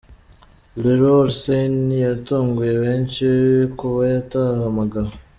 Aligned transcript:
Leroy 0.81 1.27
Sane 1.41 1.95
yatunguye 2.05 2.73
benshi 2.83 3.25
kuba 3.77 4.01
atahamagawe. 4.21 5.13